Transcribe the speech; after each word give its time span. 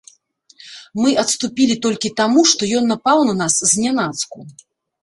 Мы 1.01 1.09
адступілі 1.23 1.75
толькі 1.85 2.13
таму, 2.23 2.41
што 2.53 2.71
ён 2.81 2.91
напаў 2.95 3.17
на 3.29 3.33
нас 3.45 3.53
знянацку. 3.75 4.37